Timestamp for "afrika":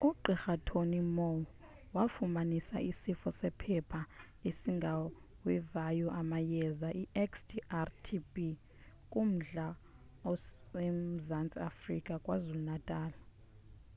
11.69-12.13